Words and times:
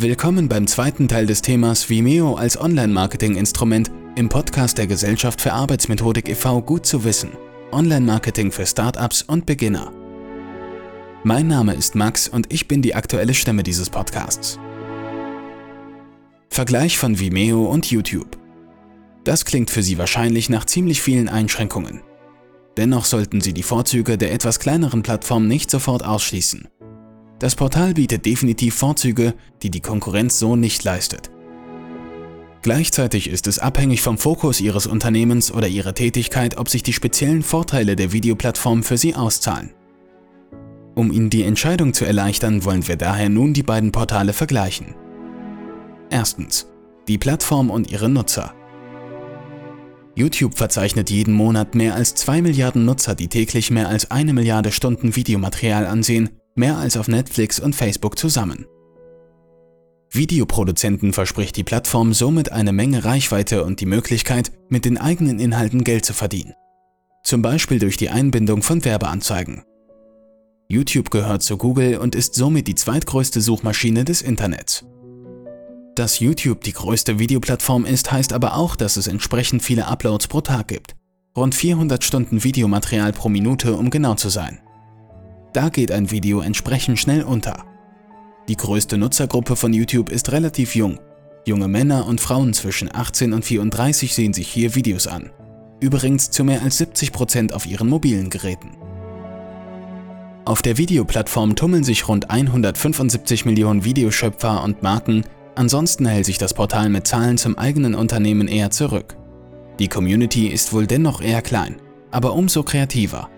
Willkommen 0.00 0.48
beim 0.48 0.68
zweiten 0.68 1.08
Teil 1.08 1.26
des 1.26 1.42
Themas 1.42 1.90
Vimeo 1.90 2.36
als 2.36 2.56
Online-Marketing-Instrument 2.56 3.90
im 4.14 4.28
Podcast 4.28 4.78
der 4.78 4.86
Gesellschaft 4.86 5.40
für 5.40 5.52
Arbeitsmethodik 5.52 6.28
e.V. 6.28 6.62
Gut 6.62 6.86
zu 6.86 7.02
wissen. 7.02 7.32
Online-Marketing 7.72 8.52
für 8.52 8.64
Startups 8.64 9.22
und 9.22 9.44
Beginner. 9.44 9.92
Mein 11.24 11.48
Name 11.48 11.74
ist 11.74 11.96
Max 11.96 12.28
und 12.28 12.52
ich 12.52 12.68
bin 12.68 12.80
die 12.80 12.94
aktuelle 12.94 13.34
Stimme 13.34 13.64
dieses 13.64 13.90
Podcasts. 13.90 14.60
Vergleich 16.48 16.96
von 16.96 17.18
Vimeo 17.18 17.64
und 17.64 17.90
YouTube. 17.90 18.38
Das 19.24 19.44
klingt 19.44 19.68
für 19.68 19.82
Sie 19.82 19.98
wahrscheinlich 19.98 20.48
nach 20.48 20.64
ziemlich 20.64 21.02
vielen 21.02 21.28
Einschränkungen. 21.28 22.02
Dennoch 22.76 23.04
sollten 23.04 23.40
Sie 23.40 23.52
die 23.52 23.64
Vorzüge 23.64 24.16
der 24.16 24.32
etwas 24.32 24.60
kleineren 24.60 25.02
Plattform 25.02 25.48
nicht 25.48 25.72
sofort 25.72 26.04
ausschließen. 26.04 26.68
Das 27.38 27.54
Portal 27.54 27.94
bietet 27.94 28.26
definitiv 28.26 28.74
Vorzüge, 28.74 29.34
die 29.62 29.70
die 29.70 29.80
Konkurrenz 29.80 30.38
so 30.38 30.56
nicht 30.56 30.82
leistet. 30.84 31.30
Gleichzeitig 32.62 33.30
ist 33.30 33.46
es 33.46 33.60
abhängig 33.60 34.02
vom 34.02 34.18
Fokus 34.18 34.60
Ihres 34.60 34.86
Unternehmens 34.86 35.52
oder 35.52 35.68
Ihrer 35.68 35.94
Tätigkeit, 35.94 36.58
ob 36.58 36.68
sich 36.68 36.82
die 36.82 36.92
speziellen 36.92 37.42
Vorteile 37.42 37.94
der 37.94 38.12
Videoplattform 38.12 38.82
für 38.82 38.96
Sie 38.96 39.14
auszahlen. 39.14 39.70
Um 40.96 41.12
Ihnen 41.12 41.30
die 41.30 41.44
Entscheidung 41.44 41.94
zu 41.94 42.04
erleichtern, 42.04 42.64
wollen 42.64 42.88
wir 42.88 42.96
daher 42.96 43.28
nun 43.28 43.54
die 43.54 43.62
beiden 43.62 43.92
Portale 43.92 44.32
vergleichen. 44.32 44.96
Erstens. 46.10 46.66
Die 47.06 47.18
Plattform 47.18 47.70
und 47.70 47.90
ihre 47.90 48.08
Nutzer. 48.08 48.52
YouTube 50.14 50.58
verzeichnet 50.58 51.08
jeden 51.10 51.32
Monat 51.32 51.76
mehr 51.76 51.94
als 51.94 52.14
2 52.16 52.42
Milliarden 52.42 52.84
Nutzer, 52.84 53.14
die 53.14 53.28
täglich 53.28 53.70
mehr 53.70 53.88
als 53.88 54.10
eine 54.10 54.32
Milliarde 54.32 54.72
Stunden 54.72 55.14
Videomaterial 55.14 55.86
ansehen, 55.86 56.30
mehr 56.58 56.76
als 56.76 56.96
auf 56.96 57.08
Netflix 57.08 57.58
und 57.60 57.74
Facebook 57.74 58.18
zusammen. 58.18 58.66
Videoproduzenten 60.10 61.12
verspricht 61.12 61.56
die 61.56 61.64
Plattform 61.64 62.12
somit 62.12 62.50
eine 62.50 62.72
Menge 62.72 63.04
Reichweite 63.04 63.64
und 63.64 63.80
die 63.80 63.86
Möglichkeit, 63.86 64.52
mit 64.68 64.84
den 64.84 64.98
eigenen 64.98 65.38
Inhalten 65.38 65.84
Geld 65.84 66.04
zu 66.04 66.14
verdienen. 66.14 66.54
Zum 67.24 67.42
Beispiel 67.42 67.78
durch 67.78 67.96
die 67.96 68.08
Einbindung 68.08 68.62
von 68.62 68.84
Werbeanzeigen. 68.84 69.62
YouTube 70.68 71.10
gehört 71.10 71.42
zu 71.42 71.56
Google 71.56 71.98
und 71.98 72.14
ist 72.14 72.34
somit 72.34 72.68
die 72.68 72.74
zweitgrößte 72.74 73.40
Suchmaschine 73.40 74.04
des 74.04 74.22
Internets. 74.22 74.84
Dass 75.94 76.20
YouTube 76.20 76.62
die 76.62 76.72
größte 76.72 77.18
Videoplattform 77.18 77.84
ist, 77.84 78.12
heißt 78.12 78.32
aber 78.32 78.54
auch, 78.54 78.76
dass 78.76 78.96
es 78.96 79.08
entsprechend 79.08 79.62
viele 79.62 79.86
Uploads 79.86 80.28
pro 80.28 80.40
Tag 80.40 80.68
gibt. 80.68 80.94
Rund 81.36 81.54
400 81.54 82.04
Stunden 82.04 82.44
Videomaterial 82.44 83.12
pro 83.12 83.28
Minute, 83.28 83.74
um 83.74 83.90
genau 83.90 84.14
zu 84.14 84.28
sein. 84.28 84.60
Da 85.52 85.68
geht 85.68 85.90
ein 85.90 86.10
Video 86.10 86.40
entsprechend 86.40 86.98
schnell 86.98 87.22
unter. 87.22 87.64
Die 88.48 88.56
größte 88.56 88.98
Nutzergruppe 88.98 89.56
von 89.56 89.72
YouTube 89.72 90.10
ist 90.10 90.32
relativ 90.32 90.74
jung. 90.74 90.98
Junge 91.46 91.68
Männer 91.68 92.06
und 92.06 92.20
Frauen 92.20 92.52
zwischen 92.52 92.94
18 92.94 93.32
und 93.32 93.44
34 93.44 94.14
sehen 94.14 94.32
sich 94.32 94.48
hier 94.48 94.74
Videos 94.74 95.06
an. 95.06 95.30
Übrigens 95.80 96.30
zu 96.30 96.44
mehr 96.44 96.62
als 96.62 96.78
70 96.78 97.12
Prozent 97.12 97.52
auf 97.52 97.66
ihren 97.66 97.88
mobilen 97.88 98.30
Geräten. 98.30 98.76
Auf 100.44 100.62
der 100.62 100.78
Videoplattform 100.78 101.56
tummeln 101.56 101.84
sich 101.84 102.08
rund 102.08 102.30
175 102.30 103.44
Millionen 103.44 103.84
Videoschöpfer 103.84 104.62
und 104.62 104.82
Marken, 104.82 105.24
ansonsten 105.54 106.06
hält 106.06 106.24
sich 106.26 106.38
das 106.38 106.54
Portal 106.54 106.88
mit 106.88 107.06
Zahlen 107.06 107.36
zum 107.38 107.58
eigenen 107.58 107.94
Unternehmen 107.94 108.48
eher 108.48 108.70
zurück. 108.70 109.16
Die 109.78 109.88
Community 109.88 110.48
ist 110.48 110.72
wohl 110.72 110.86
dennoch 110.86 111.20
eher 111.20 111.42
klein, 111.42 111.76
aber 112.10 112.32
umso 112.32 112.62
kreativer. 112.62 113.28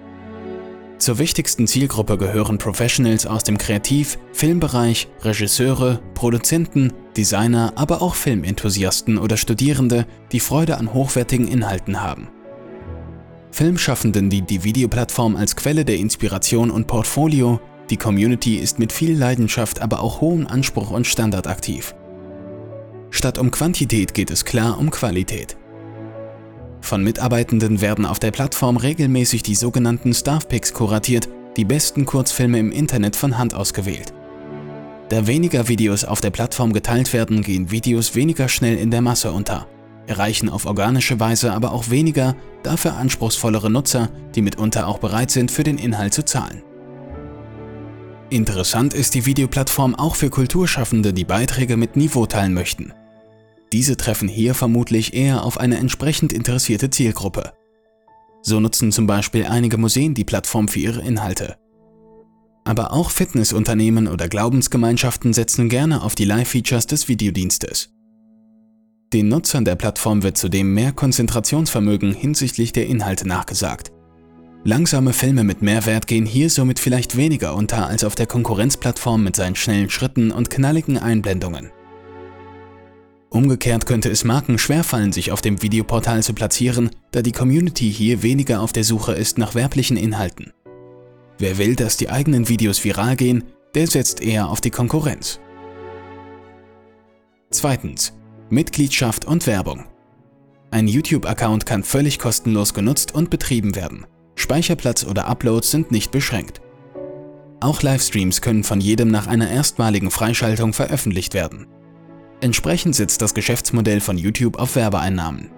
Zur 1.00 1.18
wichtigsten 1.18 1.66
Zielgruppe 1.66 2.18
gehören 2.18 2.58
Professionals 2.58 3.24
aus 3.24 3.42
dem 3.42 3.56
Kreativ-, 3.56 4.18
Filmbereich, 4.34 5.08
Regisseure, 5.22 5.98
Produzenten, 6.12 6.92
Designer, 7.16 7.72
aber 7.76 8.02
auch 8.02 8.14
Filmenthusiasten 8.14 9.16
oder 9.16 9.38
Studierende, 9.38 10.06
die 10.30 10.40
Freude 10.40 10.76
an 10.76 10.92
hochwertigen 10.92 11.48
Inhalten 11.48 12.02
haben. 12.02 12.28
Filmschaffenden 13.50 14.28
dient 14.28 14.50
die 14.50 14.62
Videoplattform 14.62 15.36
als 15.36 15.56
Quelle 15.56 15.86
der 15.86 15.96
Inspiration 15.96 16.70
und 16.70 16.86
Portfolio, 16.86 17.60
die 17.88 17.96
Community 17.96 18.56
ist 18.56 18.78
mit 18.78 18.92
viel 18.92 19.16
Leidenschaft, 19.16 19.80
aber 19.80 20.02
auch 20.02 20.20
hohem 20.20 20.46
Anspruch 20.46 20.90
und 20.90 21.06
Standard 21.06 21.46
aktiv. 21.46 21.94
Statt 23.08 23.38
um 23.38 23.50
Quantität 23.50 24.12
geht 24.12 24.30
es 24.30 24.44
klar 24.44 24.78
um 24.78 24.90
Qualität. 24.90 25.56
Von 26.80 27.04
Mitarbeitenden 27.04 27.80
werden 27.80 28.06
auf 28.06 28.18
der 28.18 28.30
Plattform 28.30 28.76
regelmäßig 28.76 29.42
die 29.42 29.54
sogenannten 29.54 30.12
Staff-Picks 30.14 30.72
kuratiert, 30.72 31.28
die 31.56 31.64
besten 31.64 32.06
Kurzfilme 32.06 32.58
im 32.58 32.72
Internet 32.72 33.16
von 33.16 33.38
Hand 33.38 33.54
ausgewählt. 33.54 34.12
Da 35.08 35.26
weniger 35.26 35.68
Videos 35.68 36.04
auf 36.04 36.20
der 36.20 36.30
Plattform 36.30 36.72
geteilt 36.72 37.12
werden, 37.12 37.42
gehen 37.42 37.70
Videos 37.70 38.14
weniger 38.14 38.48
schnell 38.48 38.76
in 38.76 38.90
der 38.90 39.02
Masse 39.02 39.32
unter, 39.32 39.66
erreichen 40.06 40.48
auf 40.48 40.66
organische 40.66 41.18
Weise 41.18 41.52
aber 41.52 41.72
auch 41.72 41.90
weniger, 41.90 42.36
dafür 42.62 42.94
anspruchsvollere 42.94 43.70
Nutzer, 43.70 44.08
die 44.34 44.42
mitunter 44.42 44.86
auch 44.86 44.98
bereit 44.98 45.30
sind, 45.30 45.50
für 45.50 45.64
den 45.64 45.78
Inhalt 45.78 46.14
zu 46.14 46.24
zahlen. 46.24 46.62
Interessant 48.30 48.94
ist 48.94 49.14
die 49.14 49.26
Videoplattform 49.26 49.96
auch 49.96 50.14
für 50.14 50.30
Kulturschaffende, 50.30 51.12
die 51.12 51.24
Beiträge 51.24 51.76
mit 51.76 51.96
Niveau 51.96 52.26
teilen 52.26 52.54
möchten. 52.54 52.92
Diese 53.72 53.96
treffen 53.96 54.28
hier 54.28 54.54
vermutlich 54.54 55.14
eher 55.14 55.44
auf 55.44 55.58
eine 55.58 55.78
entsprechend 55.78 56.32
interessierte 56.32 56.90
Zielgruppe. 56.90 57.52
So 58.42 58.58
nutzen 58.58 58.90
zum 58.90 59.06
Beispiel 59.06 59.44
einige 59.44 59.76
Museen 59.76 60.14
die 60.14 60.24
Plattform 60.24 60.66
für 60.66 60.80
ihre 60.80 61.02
Inhalte. 61.02 61.56
Aber 62.64 62.92
auch 62.92 63.10
Fitnessunternehmen 63.10 64.08
oder 64.08 64.28
Glaubensgemeinschaften 64.28 65.32
setzen 65.32 65.68
gerne 65.68 66.02
auf 66.02 66.14
die 66.14 66.24
Live-Features 66.24 66.86
des 66.86 67.08
Videodienstes. 67.08 67.92
Den 69.12 69.28
Nutzern 69.28 69.64
der 69.64 69.76
Plattform 69.76 70.22
wird 70.22 70.38
zudem 70.38 70.72
mehr 70.72 70.92
Konzentrationsvermögen 70.92 72.12
hinsichtlich 72.12 72.72
der 72.72 72.86
Inhalte 72.86 73.26
nachgesagt. 73.26 73.92
Langsame 74.62 75.12
Filme 75.12 75.42
mit 75.42 75.62
Mehrwert 75.62 76.06
gehen 76.06 76.26
hier 76.26 76.50
somit 76.50 76.78
vielleicht 76.78 77.16
weniger 77.16 77.56
unter 77.56 77.86
als 77.86 78.04
auf 78.04 78.14
der 78.14 78.26
Konkurrenzplattform 78.26 79.24
mit 79.24 79.34
seinen 79.34 79.56
schnellen 79.56 79.90
Schritten 79.90 80.30
und 80.30 80.50
knalligen 80.50 80.98
Einblendungen. 80.98 81.70
Umgekehrt 83.30 83.86
könnte 83.86 84.10
es 84.10 84.24
Marken 84.24 84.58
schwerfallen, 84.58 85.12
sich 85.12 85.30
auf 85.30 85.40
dem 85.40 85.62
Videoportal 85.62 86.20
zu 86.22 86.34
platzieren, 86.34 86.90
da 87.12 87.22
die 87.22 87.30
Community 87.30 87.92
hier 87.92 88.24
weniger 88.24 88.60
auf 88.60 88.72
der 88.72 88.82
Suche 88.82 89.12
ist 89.12 89.38
nach 89.38 89.54
werblichen 89.54 89.96
Inhalten. 89.96 90.52
Wer 91.38 91.56
will, 91.56 91.76
dass 91.76 91.96
die 91.96 92.10
eigenen 92.10 92.48
Videos 92.48 92.84
viral 92.84 93.14
gehen, 93.14 93.44
der 93.76 93.86
setzt 93.86 94.20
eher 94.20 94.48
auf 94.48 94.60
die 94.60 94.70
Konkurrenz. 94.70 95.38
Zweitens. 97.50 98.12
Mitgliedschaft 98.48 99.26
und 99.26 99.46
Werbung. 99.46 99.84
Ein 100.72 100.88
YouTube-Account 100.88 101.66
kann 101.66 101.84
völlig 101.84 102.18
kostenlos 102.18 102.74
genutzt 102.74 103.14
und 103.14 103.30
betrieben 103.30 103.76
werden. 103.76 104.06
Speicherplatz 104.34 105.04
oder 105.04 105.26
Uploads 105.28 105.70
sind 105.70 105.92
nicht 105.92 106.10
beschränkt. 106.10 106.60
Auch 107.60 107.82
Livestreams 107.82 108.40
können 108.40 108.64
von 108.64 108.80
jedem 108.80 109.08
nach 109.08 109.28
einer 109.28 109.48
erstmaligen 109.48 110.10
Freischaltung 110.10 110.72
veröffentlicht 110.72 111.32
werden. 111.34 111.68
Entsprechend 112.40 112.94
setzt 112.96 113.20
das 113.20 113.34
Geschäftsmodell 113.34 114.00
von 114.00 114.16
YouTube 114.16 114.58
auf 114.58 114.76
Werbeeinnahmen. 114.76 115.50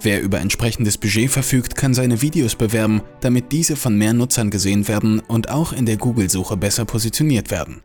Wer 0.00 0.22
über 0.22 0.38
entsprechendes 0.38 0.98
Budget 0.98 1.30
verfügt, 1.30 1.74
kann 1.74 1.94
seine 1.94 2.22
Videos 2.22 2.54
bewerben, 2.54 3.02
damit 3.20 3.50
diese 3.50 3.74
von 3.74 3.96
mehr 3.96 4.12
Nutzern 4.12 4.50
gesehen 4.50 4.86
werden 4.86 5.20
und 5.20 5.50
auch 5.50 5.72
in 5.72 5.86
der 5.86 5.96
Google-Suche 5.96 6.56
besser 6.56 6.84
positioniert 6.84 7.50
werden. 7.50 7.82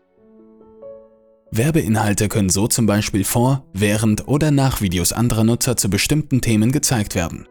Werbeinhalte 1.51 2.29
können 2.29 2.49
so 2.49 2.67
zum 2.67 2.85
Beispiel 2.85 3.23
vor, 3.23 3.65
während 3.73 4.27
oder 4.27 4.51
nach 4.51 4.81
Videos 4.81 5.13
anderer 5.13 5.43
Nutzer 5.43 5.77
zu 5.77 5.89
bestimmten 5.89 6.41
Themen 6.41 6.71
gezeigt 6.71 7.15
werden. 7.15 7.47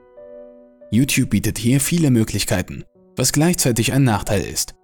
YouTube 0.90 1.30
bietet 1.30 1.58
hier 1.58 1.80
viele 1.80 2.10
Möglichkeiten, 2.10 2.84
was 3.16 3.32
gleichzeitig 3.32 3.92
ein 3.92 4.04
Nachteil 4.04 4.42
ist. 4.42 4.74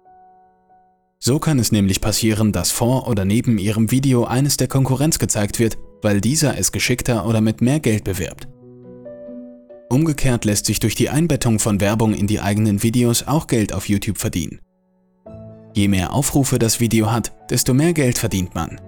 So 1.21 1.37
kann 1.37 1.59
es 1.59 1.73
nämlich 1.73 1.99
passieren, 1.99 2.53
dass 2.53 2.71
vor 2.71 3.07
oder 3.07 3.25
neben 3.25 3.57
Ihrem 3.57 3.91
Video 3.91 4.23
eines 4.23 4.55
der 4.55 4.69
Konkurrenz 4.69 5.19
gezeigt 5.19 5.59
wird, 5.59 5.77
weil 6.01 6.21
dieser 6.21 6.57
es 6.57 6.71
geschickter 6.71 7.25
oder 7.27 7.41
mit 7.41 7.61
mehr 7.61 7.81
Geld 7.81 8.05
bewirbt. 8.05 8.47
Umgekehrt 9.89 10.45
lässt 10.45 10.65
sich 10.65 10.79
durch 10.79 10.95
die 10.95 11.09
Einbettung 11.09 11.59
von 11.59 11.81
Werbung 11.81 12.13
in 12.13 12.27
die 12.27 12.39
eigenen 12.39 12.83
Videos 12.83 13.27
auch 13.27 13.47
Geld 13.47 13.73
auf 13.73 13.89
YouTube 13.89 14.17
verdienen. 14.17 14.59
Je 15.73 15.89
mehr 15.89 16.13
Aufrufe 16.13 16.57
das 16.57 16.79
Video 16.79 17.11
hat, 17.11 17.33
desto 17.49 17.73
mehr 17.73 17.93
Geld 17.93 18.17
verdient 18.17 18.55
man. 18.55 18.79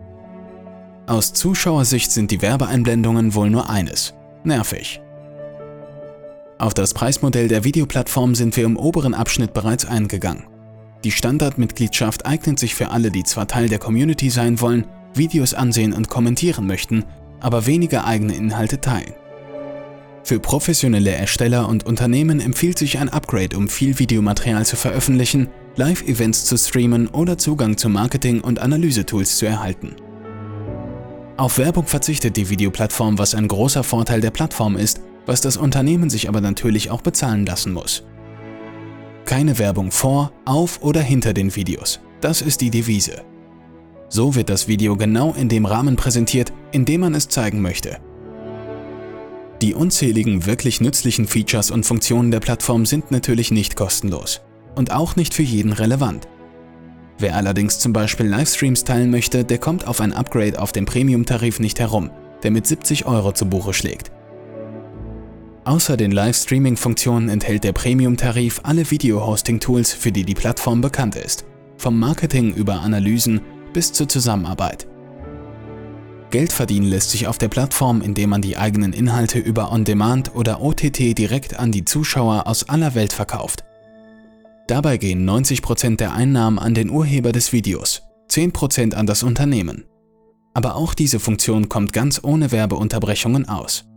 Aus 1.07 1.33
Zuschauersicht 1.33 2.11
sind 2.11 2.31
die 2.31 2.41
Werbeeinblendungen 2.41 3.35
wohl 3.35 3.49
nur 3.49 3.69
eines, 3.69 4.13
nervig. 4.45 5.01
Auf 6.59 6.73
das 6.73 6.93
Preismodell 6.93 7.49
der 7.49 7.63
Videoplattform 7.65 8.35
sind 8.35 8.55
wir 8.55 8.63
im 8.65 8.77
oberen 8.77 9.15
Abschnitt 9.15 9.53
bereits 9.53 9.83
eingegangen. 9.85 10.50
Die 11.03 11.11
Standardmitgliedschaft 11.11 12.25
eignet 12.25 12.59
sich 12.59 12.75
für 12.75 12.91
alle, 12.91 13.09
die 13.09 13.23
zwar 13.23 13.47
Teil 13.47 13.69
der 13.69 13.79
Community 13.79 14.29
sein 14.29 14.61
wollen, 14.61 14.85
Videos 15.13 15.53
ansehen 15.53 15.93
und 15.93 16.09
kommentieren 16.09 16.67
möchten, 16.67 17.05
aber 17.39 17.65
weniger 17.65 18.05
eigene 18.05 18.35
Inhalte 18.35 18.79
teilen. 18.79 19.13
Für 20.23 20.39
professionelle 20.39 21.11
Ersteller 21.11 21.67
und 21.67 21.85
Unternehmen 21.87 22.39
empfiehlt 22.39 22.77
sich 22.77 22.99
ein 22.99 23.09
Upgrade, 23.09 23.57
um 23.57 23.67
viel 23.67 23.97
Videomaterial 23.97 24.65
zu 24.65 24.75
veröffentlichen, 24.75 25.49
Live-Events 25.75 26.45
zu 26.45 26.57
streamen 26.57 27.07
oder 27.07 27.37
Zugang 27.37 27.77
zu 27.77 27.89
Marketing- 27.89 28.41
und 28.41 28.59
Analysetools 28.59 29.37
zu 29.37 29.47
erhalten. 29.47 29.95
Auf 31.37 31.57
Werbung 31.57 31.87
verzichtet 31.87 32.37
die 32.37 32.49
Videoplattform, 32.49 33.17
was 33.17 33.33
ein 33.33 33.47
großer 33.47 33.83
Vorteil 33.83 34.21
der 34.21 34.29
Plattform 34.29 34.77
ist, 34.77 35.01
was 35.25 35.41
das 35.41 35.57
Unternehmen 35.57 36.11
sich 36.11 36.29
aber 36.29 36.41
natürlich 36.41 36.91
auch 36.91 37.01
bezahlen 37.01 37.45
lassen 37.47 37.73
muss. 37.73 38.03
Keine 39.25 39.59
Werbung 39.59 39.91
vor, 39.91 40.31
auf 40.45 40.81
oder 40.81 41.01
hinter 41.01 41.33
den 41.33 41.55
Videos. 41.55 41.99
Das 42.19 42.41
ist 42.41 42.61
die 42.61 42.69
Devise. 42.69 43.23
So 44.09 44.35
wird 44.35 44.49
das 44.49 44.67
Video 44.67 44.97
genau 44.97 45.33
in 45.33 45.47
dem 45.47 45.65
Rahmen 45.65 45.95
präsentiert, 45.95 46.51
in 46.71 46.85
dem 46.85 47.01
man 47.01 47.15
es 47.15 47.29
zeigen 47.29 47.61
möchte. 47.61 47.99
Die 49.61 49.73
unzähligen 49.73 50.45
wirklich 50.45 50.81
nützlichen 50.81 51.27
Features 51.27 51.71
und 51.71 51.85
Funktionen 51.85 52.31
der 52.31 52.39
Plattform 52.39 52.85
sind 52.85 53.11
natürlich 53.11 53.51
nicht 53.51 53.75
kostenlos 53.75 54.41
und 54.75 54.91
auch 54.91 55.15
nicht 55.15 55.33
für 55.33 55.43
jeden 55.43 55.71
relevant. 55.71 56.27
Wer 57.19 57.35
allerdings 57.35 57.77
zum 57.77 57.93
Beispiel 57.93 58.25
Livestreams 58.25 58.83
teilen 58.83 59.11
möchte, 59.11 59.45
der 59.45 59.59
kommt 59.59 59.87
auf 59.87 60.01
ein 60.01 60.13
Upgrade 60.13 60.59
auf 60.59 60.71
dem 60.71 60.85
Premium-Tarif 60.85 61.59
nicht 61.59 61.79
herum, 61.79 62.09
der 62.41 62.49
mit 62.49 62.65
70 62.65 63.05
Euro 63.05 63.31
zu 63.31 63.45
Buche 63.45 63.73
schlägt. 63.73 64.11
Außer 65.63 65.95
den 65.95 66.11
Livestreaming-Funktionen 66.11 67.29
enthält 67.29 67.63
der 67.63 67.73
Premium-Tarif 67.73 68.61
alle 68.63 68.89
Video-Hosting-Tools, 68.89 69.93
für 69.93 70.11
die 70.11 70.23
die 70.23 70.33
Plattform 70.33 70.81
bekannt 70.81 71.15
ist, 71.15 71.45
vom 71.77 71.99
Marketing 71.99 72.53
über 72.53 72.79
Analysen 72.81 73.41
bis 73.71 73.93
zur 73.93 74.09
Zusammenarbeit. 74.09 74.87
Geld 76.31 76.51
verdienen 76.51 76.87
lässt 76.87 77.11
sich 77.11 77.27
auf 77.27 77.37
der 77.37 77.49
Plattform, 77.49 78.01
indem 78.01 78.31
man 78.31 78.41
die 78.41 78.57
eigenen 78.57 78.93
Inhalte 78.93 79.37
über 79.37 79.71
On-Demand 79.71 80.33
oder 80.33 80.61
OTT 80.61 81.17
direkt 81.17 81.59
an 81.59 81.71
die 81.71 81.85
Zuschauer 81.85 82.47
aus 82.47 82.67
aller 82.67 82.95
Welt 82.95 83.13
verkauft. 83.13 83.63
Dabei 84.67 84.97
gehen 84.97 85.29
90% 85.29 85.97
der 85.97 86.13
Einnahmen 86.13 86.57
an 86.57 86.73
den 86.73 86.89
Urheber 86.89 87.33
des 87.33 87.51
Videos, 87.51 88.03
10% 88.29 88.93
an 88.95 89.05
das 89.05 89.21
Unternehmen. 89.21 89.85
Aber 90.53 90.75
auch 90.75 90.93
diese 90.93 91.19
Funktion 91.19 91.69
kommt 91.69 91.93
ganz 91.93 92.21
ohne 92.23 92.51
Werbeunterbrechungen 92.51 93.47
aus. 93.47 93.90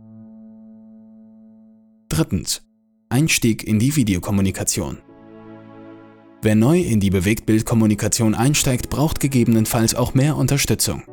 Drittens. 2.09 2.61
Einstieg 3.09 3.63
in 3.63 3.79
die 3.79 3.95
Videokommunikation. 3.95 4.99
Wer 6.43 6.55
neu 6.55 6.79
in 6.79 6.99
die 6.99 7.09
Bewegtbildkommunikation 7.09 8.35
einsteigt, 8.35 8.89
braucht 8.89 9.19
gegebenenfalls 9.19 9.95
auch 9.95 10.13
mehr 10.13 10.37
Unterstützung. 10.37 11.03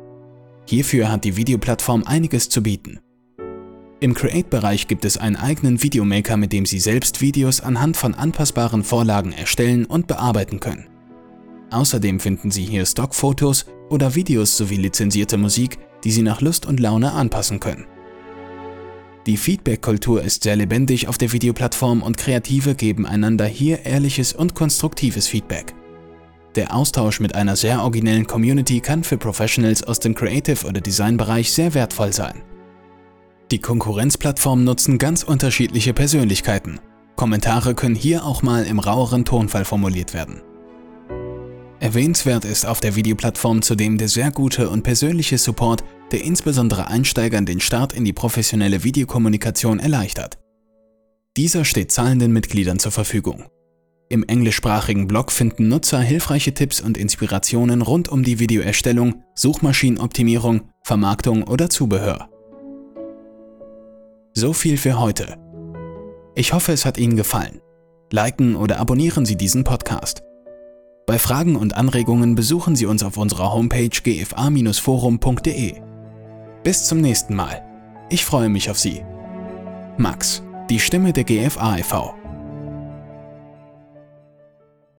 Hierfür 0.67 1.11
hat 1.11 1.23
die 1.23 1.35
Videoplattform 1.35 2.03
einiges 2.03 2.47
zu 2.49 2.61
bieten. 2.61 2.99
Im 4.01 4.13
Create-Bereich 4.13 4.87
gibt 4.87 5.03
es 5.03 5.17
einen 5.17 5.35
eigenen 5.35 5.81
Videomaker, 5.81 6.37
mit 6.37 6.53
dem 6.53 6.67
Sie 6.67 6.79
selbst 6.79 7.21
Videos 7.21 7.61
anhand 7.61 7.97
von 7.97 8.13
anpassbaren 8.13 8.83
Vorlagen 8.83 9.31
erstellen 9.31 9.85
und 9.85 10.05
bearbeiten 10.05 10.59
können. 10.59 10.87
Außerdem 11.71 12.19
finden 12.19 12.51
Sie 12.51 12.65
hier 12.65 12.85
Stockfotos 12.85 13.65
oder 13.89 14.13
Videos 14.13 14.55
sowie 14.55 14.77
lizenzierte 14.77 15.37
Musik, 15.37 15.79
die 16.03 16.11
Sie 16.11 16.21
nach 16.21 16.41
Lust 16.41 16.67
und 16.67 16.79
Laune 16.79 17.13
anpassen 17.13 17.59
können. 17.59 17.85
Die 19.25 19.37
Feedback-Kultur 19.37 20.21
ist 20.21 20.43
sehr 20.43 20.57
lebendig 20.57 21.07
auf 21.07 21.17
der 21.17 21.31
Videoplattform 21.31 22.01
und 22.01 22.17
Kreative 22.17 22.75
geben 22.75 23.05
einander 23.05 23.45
hier 23.45 23.85
ehrliches 23.85 24.33
und 24.33 24.53
konstruktives 24.53 25.27
Feedback. 25.27 25.73
Der 26.55 26.75
Austausch 26.75 27.21
mit 27.21 27.33
einer 27.33 27.55
sehr 27.55 27.81
originellen 27.81 28.27
Community 28.27 28.81
kann 28.81 29.03
für 29.03 29.17
Professionals 29.17 29.81
aus 29.81 29.99
dem 29.99 30.13
Creative- 30.13 30.67
oder 30.67 30.81
Design-Bereich 30.81 31.53
sehr 31.53 31.73
wertvoll 31.73 32.11
sein. 32.11 32.43
Die 33.49 33.59
Konkurrenzplattformen 33.59 34.65
nutzen 34.65 34.97
ganz 34.97 35.23
unterschiedliche 35.23 35.93
Persönlichkeiten. 35.93 36.79
Kommentare 37.15 37.75
können 37.75 37.95
hier 37.95 38.25
auch 38.25 38.43
mal 38.43 38.65
im 38.65 38.79
raueren 38.79 39.23
Tonfall 39.23 39.63
formuliert 39.63 40.13
werden. 40.13 40.41
Erwähnenswert 41.79 42.45
ist 42.45 42.65
auf 42.65 42.79
der 42.79 42.95
Videoplattform 42.95 43.61
zudem 43.61 43.97
der 43.97 44.07
sehr 44.07 44.31
gute 44.31 44.69
und 44.69 44.83
persönliche 44.83 45.37
Support, 45.37 45.83
der 46.13 46.23
insbesondere 46.23 46.87
Einsteigern 46.87 47.45
den 47.45 47.59
Start 47.59 47.91
in 47.91 48.05
die 48.05 48.13
professionelle 48.13 48.83
Videokommunikation 48.83 49.79
erleichtert. 49.79 50.37
Dieser 51.35 51.65
steht 51.65 51.91
zahlenden 51.91 52.31
Mitgliedern 52.31 52.77
zur 52.77 52.91
Verfügung. 52.91 53.45
Im 54.09 54.23
englischsprachigen 54.23 55.07
Blog 55.07 55.31
finden 55.31 55.69
Nutzer 55.69 55.99
hilfreiche 55.99 56.53
Tipps 56.53 56.81
und 56.81 56.99
Inspirationen 56.99 57.81
rund 57.81 58.09
um 58.09 58.21
die 58.23 58.37
Videoerstellung, 58.37 59.23
Suchmaschinenoptimierung, 59.33 60.69
Vermarktung 60.83 61.45
oder 61.45 61.71
Zubehör. 61.71 62.29
So 64.33 64.53
viel 64.53 64.77
für 64.77 64.99
heute. 64.99 65.37
Ich 66.35 66.53
hoffe, 66.53 66.73
es 66.73 66.85
hat 66.85 66.99
Ihnen 66.99 67.17
gefallen. 67.17 67.59
Liken 68.11 68.55
oder 68.55 68.79
abonnieren 68.79 69.25
Sie 69.25 69.35
diesen 69.35 69.63
Podcast. 69.63 70.21
Bei 71.07 71.17
Fragen 71.17 71.55
und 71.55 71.75
Anregungen 71.75 72.35
besuchen 72.35 72.75
Sie 72.75 72.85
uns 72.85 73.01
auf 73.01 73.17
unserer 73.17 73.51
Homepage 73.51 73.89
gfa-forum.de. 73.89 75.73
Bis 76.63 76.85
zum 76.85 77.01
nächsten 77.01 77.35
Mal. 77.35 77.61
Ich 78.09 78.23
freue 78.23 78.47
mich 78.47 78.69
auf 78.69 78.79
Sie. 78.79 79.03
Max, 79.97 80.41
die 80.69 80.79
Stimme 80.79 81.11
der 81.11 81.25
GFA 81.25 81.77
e.V. 81.77 82.15